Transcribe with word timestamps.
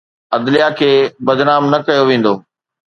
عدليه 0.35 0.69
کي 0.79 0.91
بدنام 1.27 1.63
نه 1.71 1.79
ڪيو 1.87 2.03
ويندو. 2.07 2.33